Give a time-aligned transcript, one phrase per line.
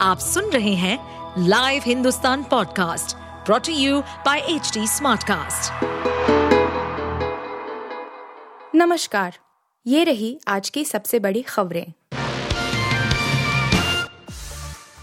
[0.00, 0.98] आप सुन रहे हैं
[1.48, 3.16] live Hindustan podcast
[3.46, 5.84] brought to you by H Smartcast.
[8.74, 9.38] नमस्कार,
[9.86, 11.92] ये रही आज की सबसे बड़ी खबरें।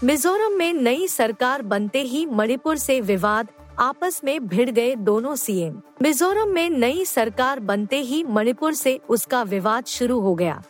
[0.04, 3.48] मिजोरम में नई सरकार बनते ही मणिपुर से विवाद,
[3.78, 9.42] आपस में भिड़ गए दोनों सीएम। मिजोरम में नई सरकार बनते ही मणिपुर से उसका
[9.42, 10.62] विवाद शुरू हो गया।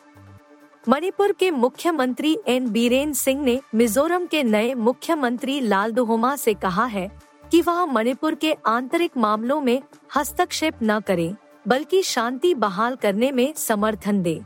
[0.89, 7.09] मणिपुर के मुख्यमंत्री एन बीरेन सिंह ने मिजोरम के नए मुख्यमंत्री लालदोहोमा से कहा है
[7.51, 9.83] कि वह मणिपुर के आंतरिक मामलों में
[10.17, 11.35] हस्तक्षेप न करें,
[11.69, 14.41] बल्कि शांति बहाल करने में समर्थन दे।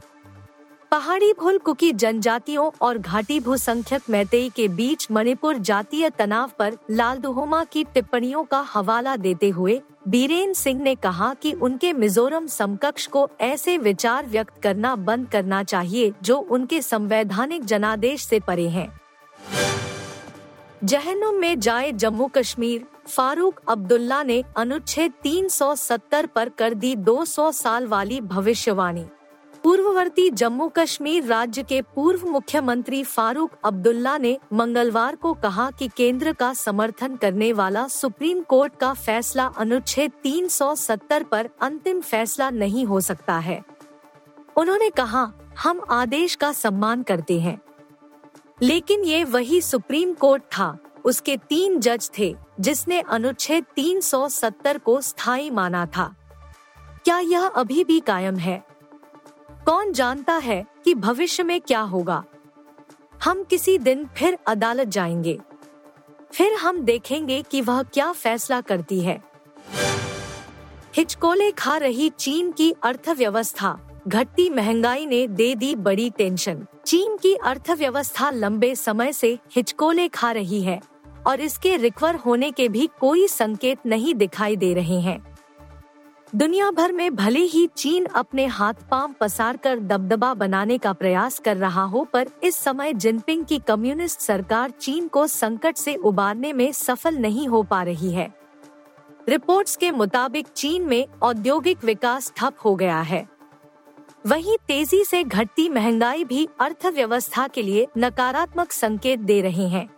[0.93, 7.63] पहाड़ी भूल कुकी जनजातियों और घाटी भूसंख्यक मैतेई के बीच मणिपुर जातीय तनाव पर लालदोहोमा
[7.65, 13.29] की टिप्पणियों का हवाला देते हुए बीरेन सिंह ने कहा कि उनके मिजोरम समकक्ष को
[13.41, 18.89] ऐसे विचार व्यक्त करना बंद करना चाहिए जो उनके संवैधानिक जनादेश से परे हैं।
[20.85, 27.87] जहनुम में जाए जम्मू कश्मीर फारूक अब्दुल्ला ने अनुच्छेद 370 पर कर दी 200 साल
[27.87, 29.07] वाली भविष्यवाणी।
[29.69, 36.33] पूर्ववर्ती जम्मू कश्मीर राज्य के पूर्व मुख्यमंत्री फारूक अब्दुल्ला ने मंगलवार को कहा कि केंद्र
[36.33, 43.01] का समर्थन करने वाला सुप्रीम कोर्ट का फैसला अनुच्छेद 370 पर अंतिम फैसला नहीं हो
[43.01, 43.63] सकता है।
[44.57, 47.61] उन्होंने कहा, हम आदेश का सम्मान करते हैं।
[48.63, 55.51] लेकिन ये वही सुप्रीम कोर्ट था, उसके तीन जज थे, जिसने अनुच्छेद 370 को स्थायी
[55.51, 56.15] माना था।
[57.05, 58.68] क्या यह अभी भी कायम है?
[59.69, 62.25] कौन जानता है कि भविष्य में क्या होगा?
[63.25, 65.39] हम किसी दिन फिर अदालत जाएँगे।
[66.35, 69.23] फिर हम देखेंगे कि वह क्या फैसला करती है।
[70.97, 77.35] हिचकोले खा रही चीन की अर्थव्यवस्था, घटती महँगाई ने दे दी बड़ी टेंशन चीन की
[77.35, 80.81] अर्थव्यवस्था लंबे समय से हिचकोले खा रही है
[81.27, 85.28] और इसके रिकवर होने के भी कोई संकेत नहीं दिखाई दे रहे हैं।
[86.35, 91.39] दुनिया भर में भले ही चीन अपने हाथ पाँव पसार कर दबदबा बनाने का प्रयास
[91.39, 96.53] कर रहा हो, पर इस समय जिनपिंग की कम्युनिस्ट सरकार चीन को संकट से उबारने
[96.53, 98.29] में सफल नहीं हो पा रही है।
[99.29, 103.27] रिपोर्ट्स के मुताबिक चीन में औद्योगिक विकास ठप हो गया है।
[104.27, 109.89] वहीं तेज़ी से घटती महँगाई भी अर्थव्यवस्था के लिए नकारात्मक संकेत दे रहे हैं।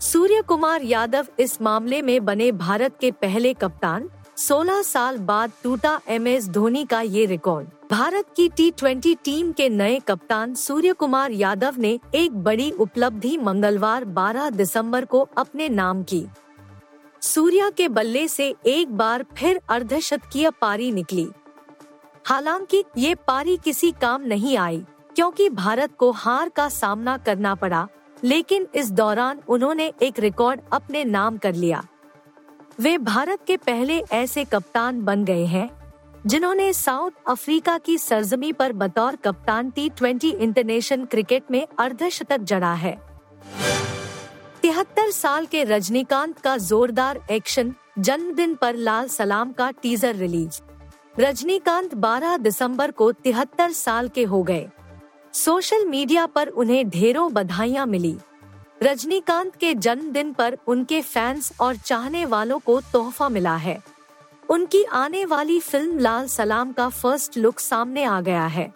[0.00, 6.00] सूर्य कुमार यादव इस मामले में बने भारत के पहले कप्तान 16 साल बाद टूटा
[6.08, 10.92] एम एस धोनी का ये रिकॉर्ड। भारत की टी ट्वेंटी टीम के नए कप्तान सूर्य
[10.92, 16.24] कुमार यादव ने एक बड़ी उपलब्धि मंगलवार 12 दिसंबर को अपने नाम की।
[17.22, 21.28] सूर्या के बल्ले से एक बार फिर अर्धशतकीय पारी निकली।
[22.26, 24.84] हालाँकि ये पारी किसी काम नहीं आई,
[25.16, 27.86] क्योंकि भारत को हार का सामना करना पड़ा,
[28.24, 31.84] लेकिन इस दौरान उन्होंने एक रिकॉर्ड अपने नाम कर लिया।
[32.82, 35.68] वे भारत के पहले ऐसे कप्तान बन गए हैं,
[36.26, 42.72] जिन्होंने साउथ अफ्रीका की सरजमी पर बतौर कप्तान टी ट्वेंटी इंटरनेशनल क्रिकेट में अर्धशतक जड़ा
[42.74, 42.96] है।
[44.62, 50.60] तिहत्तर साल के रजनीकांत का जोरदार एक्शन जन्मदिन पर लाल सलाम का टीजर रिलीज़।
[51.20, 54.68] रजनीकांत 12 दिसंबर को तिहत्तर साल के हो गए।
[55.34, 58.16] सोशल मीडिया पर उन्हें ढेरों बधाइयाँ मिली।
[58.82, 63.76] रजनीकांत के जन्मदिन पर उनके फैंस और चाहने वालों को तोहफा मिला है।
[64.48, 68.72] उनकी आने वाली फ़िल्म लाल सलाम का फ़र्स्ट लुक सामने आ गया है।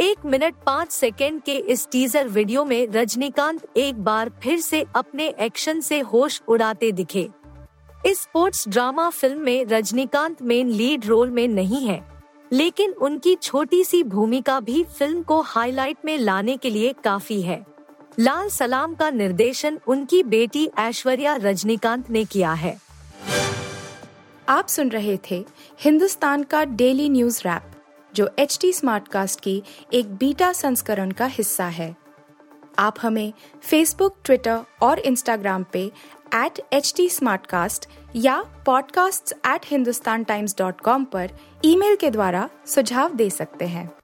[0.00, 5.26] एक मिनट पाँच सेकेंड के इस टीजर वीडियो में रजनीकांत एक बार फिर से अपने
[5.40, 7.28] एक्शन से होश उड़ाते दिखे।
[8.04, 12.02] इस स्पोर्ट्स ड्रामा फ़िल्म में रजनीकांत मेन लीड रोल में नहीं है,
[12.52, 17.64] लेकिन उनकी छोटी सी भूमिका भी फ़िल्म को हाईलाइट में लाने के लिए काफ़ी है।
[18.18, 22.78] लाल सलाम का निर्देशन उनकी बेटी ऐश्वर्या रजनीकांत ने किया है।
[24.48, 25.46] आप सुन रहे थे
[25.80, 27.62] हिंदुस्तान का डेली न्यूज़ रैप,
[28.14, 31.96] जो एच टी स्मार्ट कास्ट की एक बीटा संस्करण का हिस्सा है।
[32.78, 33.32] आप हमें
[33.62, 35.92] फेसबुक ट्विटर और इंस्टाग्राम पे
[36.34, 37.10] एट एच टी
[38.16, 41.30] या podcasts@hindustantimes.com पर
[41.64, 44.03] ईमेल के द्वारा सुझाव दे सकते हैं।